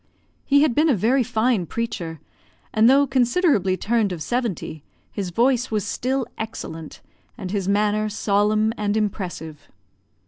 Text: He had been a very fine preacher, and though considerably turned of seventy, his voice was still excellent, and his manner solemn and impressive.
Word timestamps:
He 0.47 0.63
had 0.63 0.73
been 0.73 0.89
a 0.89 0.95
very 0.95 1.21
fine 1.21 1.67
preacher, 1.67 2.19
and 2.73 2.89
though 2.89 3.05
considerably 3.05 3.77
turned 3.77 4.11
of 4.11 4.23
seventy, 4.23 4.83
his 5.11 5.29
voice 5.29 5.69
was 5.69 5.85
still 5.85 6.25
excellent, 6.39 7.01
and 7.37 7.51
his 7.51 7.67
manner 7.67 8.09
solemn 8.09 8.73
and 8.79 8.97
impressive. 8.97 9.67